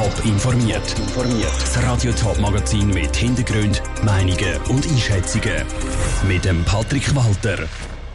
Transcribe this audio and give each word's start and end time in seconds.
Top 0.00 0.24
informiert. 0.24 0.94
Das 1.60 1.82
Radio 1.82 2.10
Top 2.12 2.40
Magazin 2.40 2.88
mit 2.88 3.14
Hintergrund, 3.14 3.82
Meinungen 4.02 4.56
und 4.70 4.88
Einschätzungen 4.88 5.62
mit 6.26 6.46
dem 6.46 6.64
Patrick 6.64 7.14
Walter. 7.14 7.68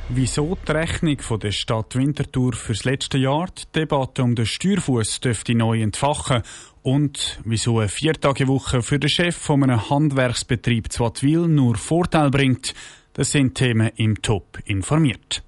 Wieso 0.10 0.58
die 0.68 0.72
Rechnung 0.72 1.20
von 1.20 1.40
der 1.40 1.52
Stadt 1.52 1.96
Winterthur 1.96 2.54
fürs 2.54 2.86
letzte 2.86 3.20
Jahr 3.20 3.50
die 3.56 3.72
Debatte 3.76 4.24
um 4.24 4.34
den 4.34 4.48
Steuerfuß 4.48 5.20
dürfte 5.20 5.54
neu 5.54 5.80
entfachen 5.80 6.42
und 6.82 7.40
wieso 7.46 7.78
eine 7.78 7.88
Viertagewoche 7.88 8.82
für 8.82 8.98
den 8.98 9.10
Chef 9.10 9.36
von 9.36 9.62
einem 9.62 9.88
Handwerksbetrieb 9.88 10.92
Zwattwil 10.92 11.48
nur 11.48 11.76
Vorteil 11.76 12.32
bringt, 12.32 12.74
das 13.14 13.30
sind 13.32 13.54
Themen 13.54 13.92
im 13.96 14.24
Top 14.24 14.58
informiert. 14.66 15.45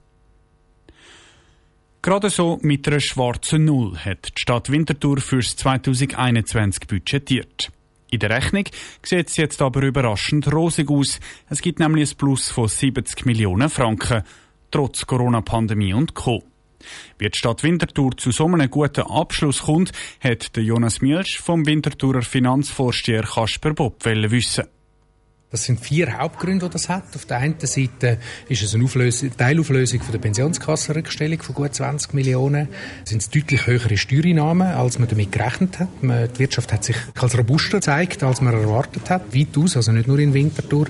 Gerade 2.07 2.29
so 2.29 2.57
mit 2.61 2.87
einer 2.87 3.01
schwarzen 3.01 3.65
Null 3.65 3.97
hat 3.97 4.29
die 4.37 4.41
Stadt 4.41 4.71
Winterthur 4.71 5.17
fürs 5.17 5.57
2021 5.57 6.87
budgetiert. 6.87 7.69
In 8.09 8.19
der 8.19 8.29
Rechnung 8.29 8.63
sieht 9.03 9.27
es 9.27 9.35
jetzt 9.35 9.61
aber 9.61 9.81
überraschend 9.81 10.49
rosig 10.53 10.89
aus. 10.89 11.19
Es 11.49 11.61
gibt 11.61 11.79
nämlich 11.79 12.09
ein 12.09 12.17
Plus 12.17 12.49
von 12.49 12.69
70 12.69 13.25
Millionen 13.25 13.69
Franken, 13.69 14.23
trotz 14.71 15.05
Corona-Pandemie 15.05 15.93
und 15.93 16.13
Co. 16.13 16.45
Wie 17.17 17.29
die 17.29 17.37
Stadt 17.37 17.61
Winterthur 17.63 18.15
zu 18.15 18.31
so 18.31 18.45
einem 18.45 18.69
guten 18.69 19.01
Abschluss 19.01 19.63
kommt, 19.63 19.91
hat 20.21 20.55
Jonas 20.55 21.01
Mielsch 21.01 21.39
vom 21.39 21.65
Winterthurer 21.65 22.21
Finanzvorsteher 22.21 23.23
Kasper 23.23 23.73
Bob 23.73 24.05
wissen. 24.05 24.63
Das 25.49 25.63
sind 25.63 25.79
vier 25.79 26.17
Hauptgründe, 26.17 26.65
die 26.65 26.73
das 26.73 26.89
hat. 26.89 27.15
Auf 27.15 27.25
der 27.25 27.37
einen 27.37 27.55
Seite 27.57 28.17
ist 28.49 28.63
es 28.63 28.75
eine 28.75 28.83
Auflösung, 28.83 29.31
Teilauflösung 29.37 30.01
von 30.01 30.11
der 30.11 30.19
Pensionskassenrückstellung 30.19 31.41
von 31.41 31.55
gut 31.55 31.73
20 31.73 32.13
Millionen. 32.13 32.67
Es 33.05 33.11
sind 33.11 33.33
deutlich 33.33 33.65
höhere 33.65 33.95
Steuereinnahmen, 33.95 34.67
als 34.67 34.99
man 34.99 35.07
damit 35.07 35.31
gerechnet 35.31 35.79
hat. 35.79 35.87
Die 36.01 36.39
Wirtschaft 36.39 36.73
hat 36.73 36.83
sich 36.83 36.97
als 37.17 37.37
robuster 37.37 37.77
gezeigt, 37.77 38.23
als 38.23 38.41
man 38.41 38.55
erwartet 38.55 39.09
hat. 39.09 39.33
Weitaus, 39.33 39.77
also 39.77 39.93
nicht 39.93 40.09
nur 40.09 40.19
in 40.19 40.33
Winterthur. 40.33 40.87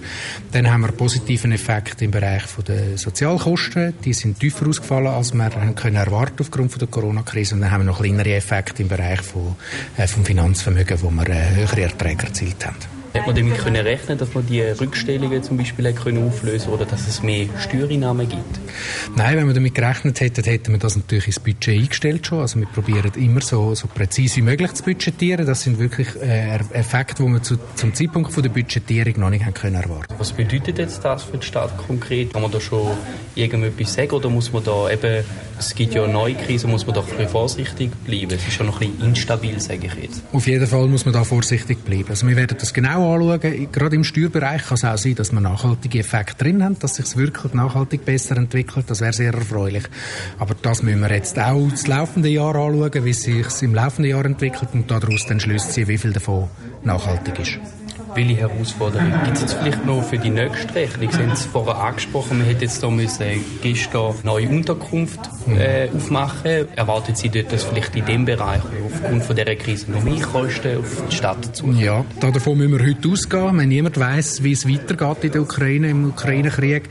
Dann 0.52 0.72
haben 0.72 0.82
wir 0.82 0.88
einen 0.88 0.98
positiven 0.98 1.52
Effekt 1.52 2.02
im 2.02 2.10
Bereich 2.10 2.42
der 2.68 2.98
Sozialkosten. 2.98 3.94
Die 4.04 4.14
sind 4.14 4.40
tiefer 4.40 4.68
ausgefallen, 4.68 5.06
als 5.06 5.36
wir 5.36 5.52
können 5.76 5.98
erwarten 5.98 6.42
aufgrund 6.42 6.82
der 6.82 6.88
Corona-Krise. 6.88 7.54
Und 7.54 7.62
dann 7.62 7.70
haben 7.70 7.82
wir 7.82 7.92
noch 7.92 8.00
kleinere 8.00 8.34
Effekte 8.34 8.82
im 8.82 8.88
Bereich 8.88 9.22
von, 9.22 9.56
äh, 9.98 10.08
vom 10.08 10.26
Finanzvermögen, 10.26 11.00
wo 11.04 11.12
wir 11.12 11.30
äh, 11.30 11.56
höhere 11.58 11.82
Erträge 11.84 12.26
erzielt 12.26 12.66
haben. 12.66 12.97
Hat 13.18 13.26
man 13.26 13.36
damit 13.36 13.58
können 13.58 13.86
rechnen, 13.86 14.18
dass 14.18 14.34
man 14.34 14.46
die 14.46 14.62
Rückstellungen 14.62 15.42
zum 15.42 15.58
Beispiel 15.58 15.92
können 15.94 16.28
auflösen 16.28 16.70
oder 16.72 16.86
dass 16.86 17.08
es 17.08 17.24
mehr 17.24 17.48
Steuereinnahmen 17.60 18.30
gibt? 18.30 18.60
Nein, 19.16 19.38
wenn 19.38 19.48
wir 19.48 19.54
damit 19.54 19.74
gerechnet 19.74 20.20
hätten, 20.22 20.44
hätten 20.44 20.72
wir 20.74 20.80
das 20.80 20.96
natürlich 20.96 21.28
ins 21.28 21.40
Budget 21.40 21.80
eingestellt 21.80 22.28
schon. 22.28 22.40
Also 22.42 22.60
wir 22.60 22.68
probieren 22.68 23.12
immer 23.16 23.42
so, 23.42 23.74
so 23.74 23.88
präzise 23.88 24.38
wie 24.38 24.42
möglich 24.42 24.72
zu 24.74 24.84
budgetieren. 24.84 25.46
Das 25.46 25.62
sind 25.62 25.80
wirklich 25.80 26.08
äh, 26.22 26.60
Effekte, 26.74 27.24
die 27.24 27.30
wir 27.30 27.42
zu, 27.42 27.58
zum 27.76 27.94
Zeitpunkt 27.94 28.32
von 28.32 28.44
der 28.44 28.50
Budgetierung 28.50 29.20
noch 29.20 29.30
nicht 29.30 29.46
haben 29.46 29.54
können 29.54 29.76
erwarten. 29.76 30.14
Was 30.18 30.32
bedeutet 30.32 30.78
jetzt 30.78 31.04
das 31.04 31.24
für 31.24 31.38
die 31.38 31.46
Stadt 31.46 31.76
konkret? 31.78 32.34
Kann 32.34 32.44
man 32.44 32.52
da 32.52 32.60
schon 32.60 32.92
irgendetwas 33.36 33.94
sagen 33.94 34.12
oder 34.12 34.30
muss 34.30 34.52
man 34.54 34.64
da 34.64 34.90
eben, 34.90 35.24
es 35.58 35.74
gibt 35.74 35.94
ja 35.96 36.04
eine 36.04 36.14
neue 36.14 36.36
Krise, 36.36 36.68
muss 36.68 36.86
man 36.86 36.96
doch 36.96 37.06
ein 37.06 37.12
bisschen 37.12 37.30
vorsichtig 37.30 37.92
bleiben? 38.06 38.32
Es 38.32 38.48
ist 38.48 38.60
ja 38.60 38.66
noch 38.66 38.80
ein 38.82 38.92
bisschen 38.92 39.10
instabil, 39.10 39.60
sage 39.60 39.88
ich 39.88 40.04
jetzt. 40.04 40.24
Auf 40.32 40.46
jeden 40.46 40.68
Fall 40.68 40.88
muss 40.88 41.06
man 41.06 41.14
da 41.14 41.24
vorsichtig 41.24 41.84
bleiben. 41.84 42.10
Also 42.10 42.28
wir 42.28 42.36
werden 42.36 42.58
das 42.60 42.74
genau 42.74 43.07
anschauen. 43.16 43.72
Gerade 43.72 43.96
im 43.96 44.04
Steuerbereich 44.04 44.64
kann 44.64 44.76
es 44.76 44.84
auch 44.84 44.98
sein, 44.98 45.16
dass 45.16 45.32
wir 45.32 45.40
nachhaltige 45.40 46.00
Effekte 46.00 46.44
drin 46.44 46.64
haben, 46.64 46.78
dass 46.80 46.96
sich 46.96 47.18
wirklich 47.18 47.54
nachhaltig 47.54 48.06
besser 48.06 48.38
entwickelt. 48.38 48.86
Das 48.90 49.02
wäre 49.02 49.14
sehr 49.14 49.34
erfreulich. 49.34 49.84
Aber 50.40 50.56
das 50.62 50.84
müssen 50.84 51.02
wir 51.02 51.12
jetzt 51.12 51.40
auch 51.40 51.70
das 51.70 51.88
laufende 51.88 52.30
Jahr 52.30 52.56
anschauen, 52.56 53.06
wie 53.06 53.10
es 53.10 53.24
sich 53.24 53.62
im 53.62 53.74
laufenden 53.74 54.12
Jahr 54.12 54.26
entwickelt 54.26 54.70
und 54.74 54.90
daraus 54.90 55.26
dann 55.28 55.40
Schlüsse 55.40 55.70
ziehen, 55.70 55.88
wie 55.88 55.98
viel 55.98 56.14
davon 56.14 56.48
nachhaltig 56.84 57.40
ist 57.40 57.60
welche 58.18 58.38
Herausforderungen 58.38 59.14
gibt 59.24 59.38
es 59.38 59.42
jetzt 59.42 59.54
vielleicht 59.54 59.86
noch 59.86 60.04
für 60.04 60.18
die 60.18 60.32
nächste 60.32 60.74
Rechnung? 60.74 61.12
Sie 61.12 61.20
haben 61.20 61.32
es 61.32 61.46
vorher 61.46 61.76
angesprochen, 61.76 62.40
man 62.40 62.48
hätte 62.48 62.66
jetzt 62.66 62.82
da 62.82 62.90
müssen 62.90 63.46
gestern 63.62 64.08
eine 64.08 64.16
neue 64.24 64.50
Unterkunft 64.50 65.20
äh, 65.48 65.88
aufmachen. 65.96 66.68
Erwartet 66.76 67.18
Sie 67.18 67.30
dort, 67.30 67.54
dass 67.54 67.64
vielleicht 67.64 67.96
in 67.96 68.06
dem 68.06 68.26
Bereich 68.26 68.62
aufgrund 68.86 69.24
von 69.24 69.36
dieser 69.36 69.56
Krise 69.56 69.92
noch 69.92 70.04
mehr 70.04 70.20
Kosten 70.20 70.80
auf 70.80 71.04
die 71.10 71.16
Stadt 71.16 71.46
dazu? 71.46 71.72
Ja, 71.74 72.04
davon 72.20 72.58
müssen 72.58 72.80
wir 72.80 72.88
heute 72.88 73.08
ausgehen. 73.08 73.58
Wenn 73.58 73.70
niemand 73.70 74.00
weiß, 74.00 74.44
wie 74.44 74.54
es 74.54 74.68
weitergeht 74.68 75.24
in 75.24 75.32
der 75.34 75.42
Ukraine, 75.44 75.90
im 75.90 76.10
Ukraine-Krieg 76.10 76.90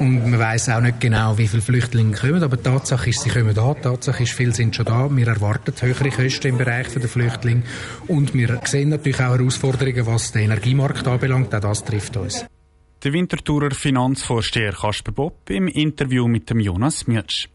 und 0.00 0.28
man 0.28 0.40
weiß 0.40 0.70
auch 0.70 0.80
nicht 0.80 1.00
genau, 1.00 1.38
wie 1.38 1.46
viele 1.46 1.62
Flüchtlinge 1.62 2.16
kommen, 2.16 2.42
aber 2.42 2.60
Tatsache 2.60 3.10
ist, 3.10 3.22
sie 3.22 3.30
kommen 3.30 3.54
da. 3.54 3.74
Tatsache 3.74 4.24
ist, 4.24 4.32
viele 4.32 4.52
sind 4.52 4.74
schon 4.74 4.86
da. 4.86 5.08
Wir 5.08 5.28
erwarten 5.28 5.72
höhere 5.80 6.10
Kosten 6.10 6.48
im 6.48 6.58
Bereich 6.58 6.88
der 6.88 7.08
Flüchtlinge 7.08 7.62
und 8.08 8.34
wir 8.34 8.60
sehen 8.64 8.88
natürlich 8.88 9.20
auch 9.20 9.38
Herausforderungen, 9.38 10.06
was 10.06 10.32
den 10.32 10.42
Energie 10.42 10.63
Energiemarkt 10.64 11.06
anbelangt, 11.06 11.54
auch 11.54 11.60
das 11.60 11.84
trifft 11.84 12.16
uns. 12.16 12.46
Der 13.02 13.12
Winterthurer 13.12 13.72
Finanzvorsteher 13.72 14.72
Kasper 14.72 15.12
Bob 15.12 15.50
im 15.50 15.68
Interview 15.68 16.26
mit 16.26 16.48
dem 16.48 16.58
Jonas 16.58 17.06
Mielsch. 17.06 17.50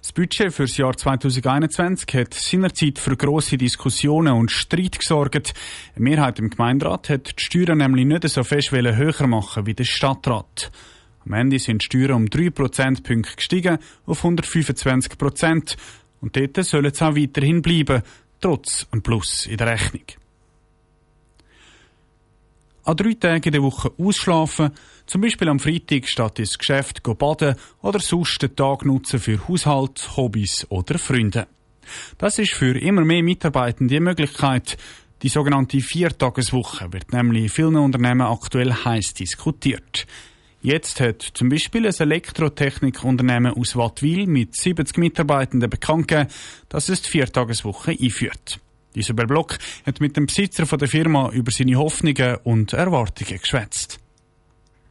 Das 0.00 0.10
Budget 0.10 0.52
für 0.52 0.64
das 0.64 0.76
Jahr 0.76 0.96
2021 0.96 2.12
hat 2.14 2.34
seinerzeit 2.34 2.98
für 2.98 3.16
grosse 3.16 3.58
Diskussionen 3.58 4.32
und 4.32 4.50
Streit 4.50 4.98
gesorgt. 4.98 5.54
Eine 5.94 6.02
Mehrheit 6.02 6.40
im 6.40 6.50
Gemeinderat 6.50 7.10
hat 7.10 7.38
die 7.38 7.44
Steuern 7.44 7.78
nämlich 7.78 8.06
nicht 8.06 8.28
so 8.28 8.42
fest 8.42 8.72
höher 8.72 9.26
machen 9.28 9.66
wie 9.66 9.74
der 9.74 9.84
Stadtrat. 9.84 10.72
Am 11.24 11.34
Ende 11.34 11.60
sind 11.60 11.82
die 11.82 11.86
Steuern 11.86 12.14
um 12.14 12.28
3 12.28 12.50
Prozentpunkte 12.50 13.36
gestiegen 13.36 13.78
auf 14.04 14.18
125 14.18 15.16
Prozent. 15.16 15.76
Und 16.20 16.34
dort 16.34 16.56
sollen 16.64 16.86
es 16.86 17.00
auch 17.02 17.14
weiterhin 17.14 17.62
bleiben, 17.62 18.02
trotz 18.40 18.84
einem 18.90 19.02
Plus 19.02 19.46
in 19.46 19.58
der 19.58 19.68
Rechnung 19.68 20.02
an 22.88 22.96
drei 22.96 23.12
Tagen 23.12 23.44
in 23.44 23.52
der 23.52 23.62
Woche 23.62 23.92
ausschlafen, 23.98 24.70
zum 25.04 25.20
Beispiel 25.20 25.50
am 25.50 25.58
Freitag 25.58 26.08
statt 26.08 26.38
ins 26.38 26.56
Geschäft 26.56 27.02
baden 27.02 27.54
oder 27.82 28.00
sonst 28.00 28.40
den 28.40 28.56
Tag 28.56 28.86
nutzen 28.86 29.20
für 29.20 29.46
Haushalt, 29.46 30.16
Hobbys 30.16 30.66
oder 30.70 30.98
Freunde. 30.98 31.46
Das 32.16 32.38
ist 32.38 32.54
für 32.54 32.78
immer 32.78 33.04
mehr 33.04 33.22
Mitarbeitende 33.22 33.94
die 33.94 34.00
Möglichkeit. 34.00 34.78
Die 35.20 35.28
sogenannte 35.28 35.80
Viertageswoche 35.80 36.90
wird 36.90 37.12
nämlich 37.12 37.42
in 37.42 37.48
vielen 37.50 37.76
Unternehmen 37.76 38.22
aktuell 38.22 38.72
heiß 38.72 39.12
diskutiert. 39.12 40.06
Jetzt 40.62 41.00
hat 41.00 41.20
zum 41.20 41.50
Beispiel 41.50 41.86
ein 41.86 41.94
Elektrotechnikunternehmen 41.94 43.52
aus 43.52 43.76
Wattwil 43.76 44.26
mit 44.26 44.56
70 44.56 44.96
Mitarbeitenden 44.96 45.68
bekannt 45.68 46.10
dass 46.70 46.88
es 46.88 47.02
die 47.02 47.10
Viertageswoche 47.10 47.90
einführt. 47.90 48.60
Isabel 48.98 49.26
Block 49.26 49.58
hat 49.86 50.00
mit 50.00 50.16
dem 50.16 50.26
Besitzer 50.26 50.66
von 50.66 50.78
der 50.78 50.88
Firma 50.88 51.30
über 51.30 51.50
seine 51.50 51.76
Hoffnungen 51.76 52.36
und 52.44 52.72
Erwartungen 52.72 53.38
geschwätzt. 53.40 53.98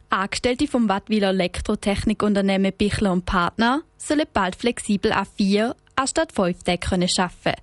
Angestellte 0.09 0.67
vom 0.67 0.87
Wattwiler 0.87 1.29
Elektrotechnikunternehmen 1.29 2.71
Bichler 2.71 3.11
und 3.11 3.25
Partner 3.25 3.81
sollen 3.97 4.25
bald 4.31 4.55
flexibel 4.55 5.11
an 5.11 5.27
vier 5.35 5.75
anstatt 5.95 6.31
fünf 6.31 6.63
Tagen 6.63 7.05
arbeiten. 7.17 7.61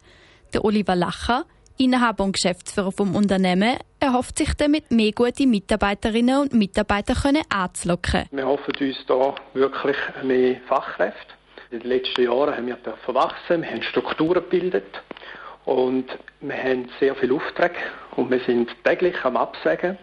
Der 0.53 0.65
Oliver 0.65 0.95
Lacher, 0.95 1.47
Inhaber 1.79 2.25
und 2.25 2.33
Geschäftsführer 2.33 2.93
vom 2.93 3.17
Unternehmen, 3.17 3.79
erhofft 3.99 4.39
sich 4.39 4.53
damit 4.55 4.91
mehr 4.91 5.13
gute 5.13 5.47
Mitarbeiterinnen 5.47 6.39
und 6.39 6.53
Mitarbeiter 6.53 7.15
können 7.15 7.43
anzulocken. 7.49 8.27
Wir 8.31 8.47
hoffen 8.47 8.75
uns 8.79 8.97
da 9.07 9.35
wirklich 9.55 9.97
mehr 10.23 10.61
Fachkräfte. 10.69 11.35
In 11.71 11.81
den 11.81 11.89
letzten 11.89 12.23
Jahren 12.23 12.55
haben 12.55 12.67
wir 12.67 12.79
verwachsen, 13.05 13.63
wir 13.63 13.71
haben 13.71 13.83
Strukturen 13.83 14.35
gebildet 14.35 15.03
und 15.65 16.07
wir 16.41 16.57
haben 16.57 16.89
sehr 17.01 17.15
viele 17.15 17.35
Aufträge 17.35 17.77
und 18.17 18.31
wir 18.31 18.41
sind 18.41 18.71
täglich 18.85 19.25
am 19.25 19.37
Absagen. 19.37 19.99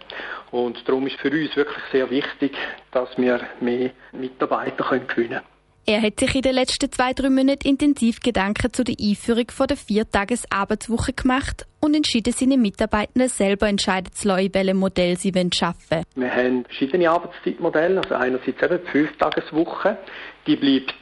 Und 0.52 0.88
darum 0.88 1.08
ist 1.08 1.18
für 1.18 1.32
uns 1.32 1.56
wirklich 1.56 1.84
sehr 1.92 2.10
wichtig, 2.10 2.54
dass 2.92 3.10
wir 3.18 3.40
mehr 3.60 3.92
Mitarbeiter 4.12 4.84
gewinnen 4.84 5.08
können. 5.08 5.42
Er 5.88 6.02
hat 6.02 6.20
sich 6.20 6.36
in 6.36 6.44
den 6.44 6.54
letzten 6.54 6.92
zwei, 6.92 7.12
drei 7.14 7.30
Monaten 7.30 7.68
intensiv 7.68 8.20
Gedanken 8.20 8.72
zu 8.72 8.84
der 8.84 8.96
Einführung 9.02 9.50
von 9.50 9.66
der 9.66 9.78
Viertages-Arbeitswoche 9.78 11.14
gemacht 11.14 11.66
und 11.80 11.96
entschieden, 11.96 12.34
seine 12.34 12.58
Mitarbeitenden 12.58 13.30
selber 13.30 13.68
entscheiden 13.68 14.14
zu 14.14 14.28
lassen, 14.28 14.54
welches 14.54 14.76
Modell 14.76 15.18
sie 15.18 15.30
arbeiten 15.30 15.52
wollen. 15.90 16.04
Wir 16.16 16.36
haben 16.36 16.66
verschiedene 16.66 17.10
Arbeitszeitmodelle. 17.10 18.00
Also 18.00 18.14
einerseits 18.14 18.62
eben 18.62 18.80
die 18.86 18.92
Fünftageswoche. 18.92 19.98
Die 20.46 20.56
bleibt, 20.56 20.94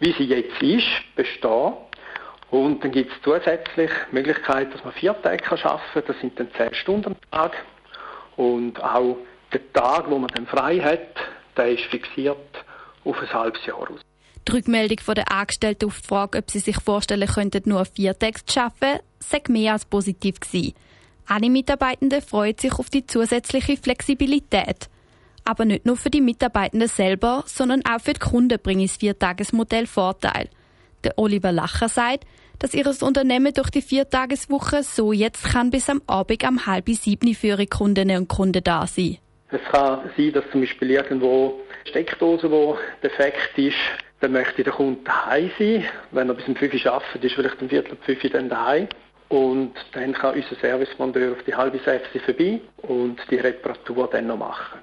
wie 0.00 0.12
sie 0.12 0.24
jetzt 0.24 0.62
ist, 0.62 1.16
bestehen. 1.16 1.72
Und 2.50 2.82
dann 2.82 2.92
gibt 2.92 3.10
es 3.10 3.22
zusätzlich 3.22 3.90
die 4.10 4.14
Möglichkeit, 4.14 4.72
dass 4.72 4.84
man 4.84 4.92
vier 4.92 5.20
Tage 5.20 5.44
arbeiten 5.50 5.80
kann. 5.92 6.02
Das 6.06 6.20
sind 6.20 6.38
dann 6.38 6.48
zehn 6.56 6.74
Stunden 6.74 7.06
am 7.06 7.16
Tag. 7.30 7.52
Und 8.36 8.82
auch 8.82 9.16
der 9.52 9.72
Tag, 9.72 10.08
wo 10.10 10.18
man 10.18 10.30
dann 10.34 10.46
frei 10.46 10.78
hat, 10.78 11.16
der 11.56 11.72
ist 11.72 11.84
fixiert 11.84 12.36
auf 13.04 13.20
ein 13.20 13.32
halbes 13.32 13.64
Jahr 13.66 13.78
aus. 13.78 14.00
Die 14.46 14.52
Rückmeldung 14.52 15.00
von 15.00 15.16
der 15.16 15.32
Angestellten 15.32 15.86
auf 15.86 16.00
die 16.00 16.06
Frage, 16.06 16.38
ob 16.38 16.50
sie 16.50 16.60
sich 16.60 16.76
vorstellen 16.76 17.26
könnten, 17.26 17.68
nur 17.68 17.84
vier 17.84 18.16
Tage 18.16 18.44
zu 18.44 18.60
arbeiten, 18.60 19.00
sei 19.18 19.42
mehr 19.48 19.72
als 19.72 19.84
positiv 19.84 20.38
gewesen. 20.38 20.74
Alle 21.26 21.50
Mitarbeitenden 21.50 22.22
freuen 22.22 22.56
sich 22.56 22.72
auf 22.74 22.88
die 22.88 23.04
zusätzliche 23.04 23.76
Flexibilität. 23.76 24.88
Aber 25.44 25.64
nicht 25.64 25.84
nur 25.84 25.96
für 25.96 26.10
die 26.10 26.20
Mitarbeitenden 26.20 26.88
selber, 26.88 27.42
sondern 27.46 27.84
auch 27.84 28.00
für 28.00 28.12
die 28.12 28.20
Kunden 28.20 28.58
bringt 28.62 28.84
das 28.84 28.96
Viertagesmodell 28.96 29.86
Vorteil. 29.86 30.48
Der 31.06 31.16
Oliver 31.18 31.52
Lacher 31.52 31.88
sagt, 31.88 32.24
dass 32.58 32.74
ihr 32.74 32.84
Unternehmen 33.00 33.54
durch 33.54 33.70
die 33.70 33.80
Viertageswoche 33.80 34.82
so 34.82 35.12
jetzt 35.12 35.44
kann 35.44 35.70
bis 35.70 35.88
am 35.88 36.02
Abend 36.08 36.44
am 36.44 36.66
halb 36.66 36.88
sieben 36.88 37.32
für 37.32 37.46
ihre 37.46 37.68
Kundinnen 37.68 38.22
und 38.22 38.28
Kunden 38.28 38.64
da 38.64 38.88
sein. 38.88 39.18
Es 39.52 39.60
kann 39.70 40.10
sein, 40.16 40.32
dass 40.32 40.42
zum 40.50 40.62
Beispiel 40.62 40.90
irgendwo 40.90 41.60
Steckdose, 41.88 42.50
wo 42.50 42.76
defekt 43.04 43.56
ist, 43.56 43.76
dann 44.18 44.32
möchte 44.32 44.64
der 44.64 44.72
Kunde 44.72 44.98
daheim 45.04 45.48
sein. 45.56 45.84
Wenn 46.10 46.28
er 46.28 46.34
bis 46.34 46.48
um 46.48 46.56
5 46.56 46.74
Uhr 46.74 46.92
arbeitet, 46.92 47.22
ist 47.22 47.34
vielleicht 47.36 47.62
um 47.62 47.68
Viertel 47.68 47.92
ab 47.92 47.98
5 48.04 48.24
Uhr 48.24 48.30
dann 48.30 48.48
daheim. 48.48 48.88
Und 49.28 49.74
dann 49.92 50.12
kann 50.12 50.34
unser 50.34 50.56
Servicemandeur 50.60 51.32
auf 51.34 51.44
die 51.44 51.54
halbe 51.54 51.78
sechs 51.84 52.08
vorbei 52.24 52.60
und 52.78 53.20
die 53.30 53.36
Reparatur 53.36 54.08
dann 54.10 54.26
noch 54.26 54.38
machen. 54.38 54.80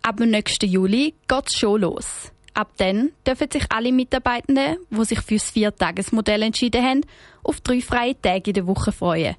Ab 0.00 0.16
dem 0.16 0.30
nächsten 0.30 0.70
Juli 0.70 1.12
geht 1.28 1.46
es 1.48 1.58
schon 1.58 1.82
los. 1.82 2.32
Ab 2.56 2.70
dann 2.78 3.10
dürfen 3.26 3.50
sich 3.52 3.66
alle 3.68 3.92
Mitarbeitenden, 3.92 4.78
die 4.88 5.04
sich 5.04 5.20
für 5.20 5.34
das 5.34 5.50
Viertagesmodell 5.50 6.42
entschieden 6.42 6.82
haben, 6.82 7.00
auf 7.42 7.60
drei 7.60 7.82
freie 7.82 8.18
Tage 8.18 8.44
in 8.46 8.54
der 8.54 8.66
Woche 8.66 8.92
freuen. 8.92 9.36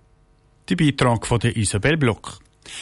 Der 0.70 0.76
Beitrag 0.76 1.26
von 1.26 1.40
der 1.40 1.58
Isabel 1.58 1.98
Block. 1.98 2.38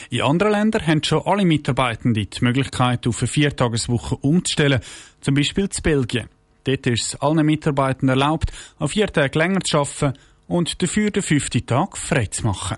In 0.10 0.24
anderen 0.24 0.52
Ländern 0.52 0.86
haben 0.86 1.02
schon 1.02 1.22
alle 1.26 1.46
Mitarbeitenden 1.46 2.30
die 2.30 2.44
Möglichkeit, 2.44 3.08
auf 3.08 3.22
eine 3.22 3.28
Viertageswoche 3.28 4.18
umzustellen, 4.18 4.82
zum 5.22 5.36
Beispiel 5.36 5.70
in 5.74 5.82
Belgien. 5.82 6.28
Dort 6.66 6.86
ist 6.88 7.14
es 7.14 7.22
allen 7.22 7.46
Mitarbeitenden 7.46 8.10
erlaubt, 8.10 8.52
an 8.78 8.90
vier 8.90 9.08
Tage 9.08 9.40
länger 9.40 9.62
zu 9.62 9.78
arbeiten 9.78 10.20
und 10.48 10.82
dafür 10.82 11.12
den 11.12 11.24
fünften 11.24 11.66
Tag 11.66 11.98
frei 11.98 12.26
zu 12.26 12.46
machen. 12.46 12.78